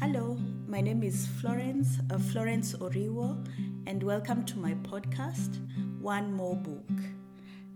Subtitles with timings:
[0.00, 0.36] Hello,
[0.66, 3.46] my name is Florence, uh, Florence Oriwo,
[3.86, 5.60] and welcome to my podcast,
[6.00, 6.90] One More Book.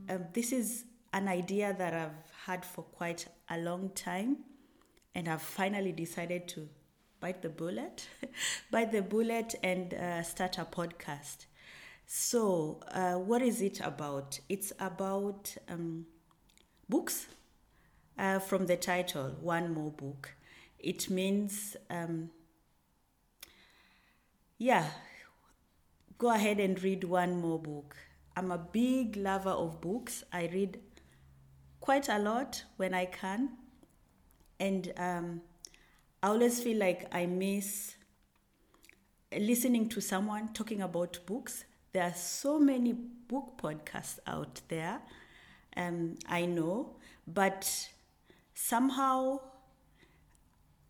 [0.08, 4.38] Um, this is an idea that I've had for quite a long time,
[5.14, 6.68] and I've finally decided to
[7.20, 8.08] bite the bullet,
[8.72, 11.46] bite the bullet, and uh, start a podcast.
[12.06, 14.40] So, uh, what is it about?
[14.48, 16.06] It's about um,
[16.88, 17.28] books.
[18.18, 20.34] Uh, from the title, One More Book.
[20.78, 22.30] It means, um,
[24.58, 24.86] yeah,
[26.18, 27.96] go ahead and read one more book.
[28.36, 30.24] I'm a big lover of books.
[30.32, 30.78] I read
[31.80, 33.50] quite a lot when I can.
[34.60, 35.40] And um,
[36.22, 37.94] I always feel like I miss
[39.36, 41.64] listening to someone talking about books.
[41.92, 45.00] There are so many book podcasts out there,
[45.76, 47.88] um, I know, but
[48.54, 49.40] somehow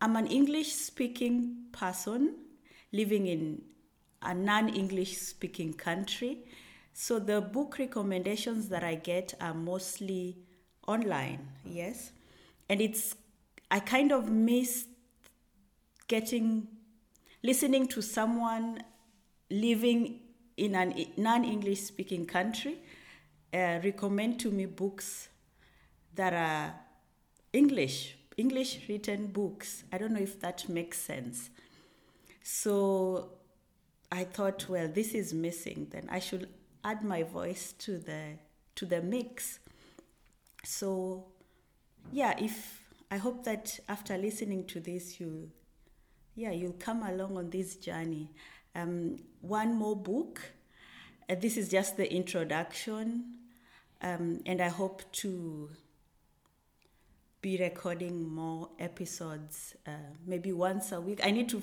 [0.01, 2.35] I'm an English speaking person
[2.93, 3.61] living in
[4.21, 6.39] a non English speaking country.
[6.93, 10.37] So the book recommendations that I get are mostly
[10.87, 12.11] online, yes.
[12.69, 13.15] And it's,
[13.69, 14.85] I kind of miss
[16.07, 16.67] getting,
[17.43, 18.83] listening to someone
[19.51, 20.19] living
[20.55, 22.77] in a non English speaking country
[23.53, 25.29] uh, recommend to me books
[26.15, 26.73] that are
[27.51, 29.83] English English written books.
[29.91, 31.49] I don't know if that makes sense.
[32.41, 33.31] So
[34.11, 35.87] I thought, well, this is missing.
[35.91, 36.47] Then I should
[36.83, 38.37] add my voice to the
[38.75, 39.59] to the mix.
[40.63, 41.25] So
[42.11, 42.81] yeah, if
[43.11, 45.51] I hope that after listening to this, you
[46.35, 48.31] yeah you'll come along on this journey.
[48.73, 50.41] Um, one more book.
[51.29, 53.25] Uh, this is just the introduction,
[54.01, 55.69] um, and I hope to
[57.41, 59.91] be recording more episodes, uh,
[60.25, 61.21] maybe once a week.
[61.23, 61.61] I need to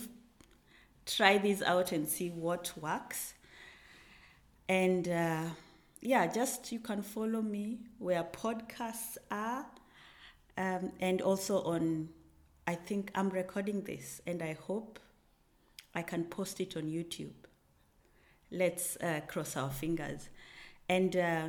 [1.04, 3.34] try this out and see what works.
[4.68, 5.44] And uh,
[6.00, 9.66] yeah, just you can follow me where podcasts are,
[10.56, 12.08] um, and also on.
[12.66, 14.98] I think I'm recording this, and I hope
[15.94, 17.34] I can post it on YouTube.
[18.50, 20.30] Let's uh, cross our fingers,
[20.88, 21.48] and uh,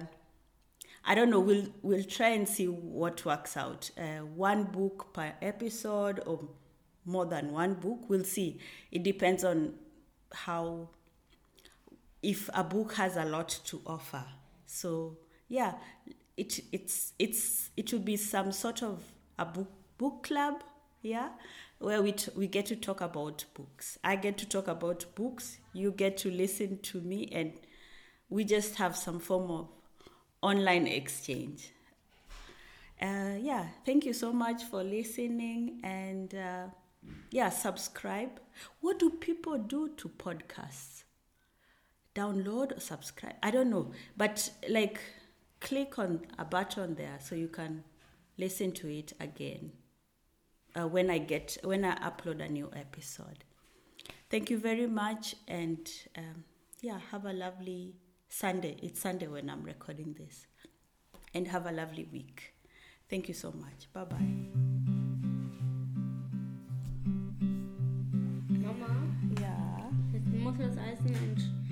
[1.10, 1.40] I don't know.
[1.40, 3.90] We'll we'll try and see what works out.
[3.98, 6.50] Uh, one book per episode, or
[7.06, 8.10] more than one book.
[8.10, 8.60] We'll see.
[8.92, 9.76] It depends on
[10.34, 10.90] how.
[12.22, 14.26] If a book has a lot to offer,
[14.66, 15.76] so yeah,
[16.36, 19.02] it it's it's it will be some sort of
[19.40, 20.62] a book book club,
[21.02, 21.30] yeah,
[21.80, 23.98] where we t- we get to talk about books.
[24.04, 25.60] I get to talk about books.
[25.72, 27.54] You get to listen to me, and
[28.30, 29.70] we just have some form of
[30.42, 31.72] online exchange.
[33.02, 36.66] Uh, yeah, thank you so much for listening and uh,
[37.32, 38.40] yeah, subscribe.
[38.82, 41.04] What do people do to podcasts?
[42.16, 43.36] Download or subscribe?
[43.44, 45.00] I don't know, but like
[45.60, 47.84] click on a button there so you can
[48.38, 49.72] listen to it again
[50.76, 53.44] uh, when I get when I upload a new episode.
[54.30, 56.44] Thank you very much, and um,
[56.82, 57.96] yeah, have a lovely
[58.30, 58.78] Sunday.
[58.82, 60.46] It's Sunday when I'm recording this.
[61.34, 62.54] And have a lovely week.
[63.10, 63.92] Thank you so much.
[63.94, 64.18] Bye bye.
[68.50, 68.88] Mama?
[69.42, 69.90] Ja.
[70.14, 71.67] Jetzt muss das alles in einen Schnitt